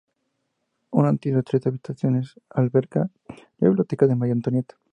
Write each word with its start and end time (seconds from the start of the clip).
Un 0.89 1.05
altillo 1.05 1.37
de 1.37 1.43
tres 1.43 1.67
habitaciones 1.67 2.33
alberga 2.49 3.07
la 3.27 3.67
biblioteca 3.67 4.07
de 4.07 4.15
María 4.15 4.33
Antonieta. 4.33 4.73